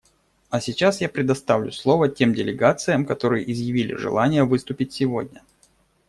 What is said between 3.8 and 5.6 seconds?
желание выступить сегодня.